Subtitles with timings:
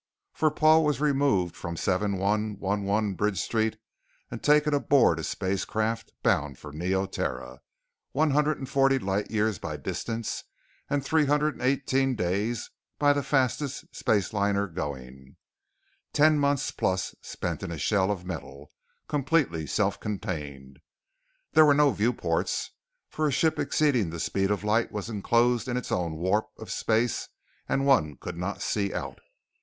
[0.33, 3.77] For Paul was removed from 7111 Bridge Street
[4.31, 7.59] and taken aboard a spacecraft bound for Neoterra,
[8.11, 10.43] one hundred and forty light years by distance
[10.89, 15.35] and three hundred and eighteen days by the fastest spaceliner going.
[16.13, 18.71] Ten months plus, spent in a shell of metal,
[19.07, 20.79] completely self contained.
[21.53, 22.71] There were no viewports
[23.07, 26.71] for a ship exceeding the speed of light was enclosed in its own warp of
[26.71, 27.29] space
[27.69, 29.19] and one could not see out.